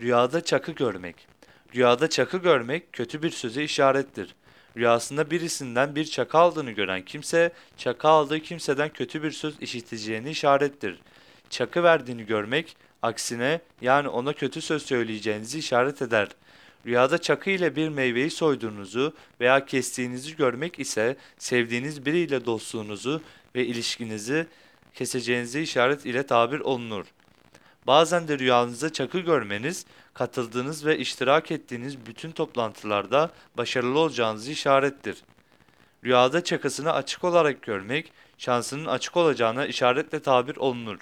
[0.00, 1.26] Rüyada çakı görmek.
[1.74, 4.34] Rüyada çakı görmek kötü bir söze işarettir.
[4.76, 11.00] Rüyasında birisinden bir çakı aldığını gören kimse, çakı aldığı kimseden kötü bir söz işiteceğini işarettir.
[11.50, 16.28] Çakı verdiğini görmek, aksine yani ona kötü söz söyleyeceğinizi işaret eder.
[16.86, 23.22] Rüyada çakı ile bir meyveyi soyduğunuzu veya kestiğinizi görmek ise sevdiğiniz biriyle dostluğunuzu
[23.54, 24.46] ve ilişkinizi
[24.94, 27.06] keseceğinizi işaret ile tabir olunur.
[27.86, 35.22] Bazen de rüyanızda çakı görmeniz, katıldığınız ve iştirak ettiğiniz bütün toplantılarda başarılı olacağınızı işarettir.
[36.04, 40.98] Rüyada çakısını açık olarak görmek, şansının açık olacağına işaretle tabir olunur.